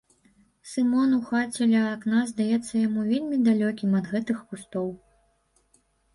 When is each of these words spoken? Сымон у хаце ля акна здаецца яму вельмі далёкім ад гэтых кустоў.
Сымон 0.69 1.11
у 1.17 1.19
хаце 1.27 1.67
ля 1.73 1.83
акна 1.89 2.21
здаецца 2.31 2.73
яму 2.87 3.01
вельмі 3.11 3.37
далёкім 3.49 3.91
ад 4.01 4.05
гэтых 4.17 4.37
кустоў. 4.49 4.87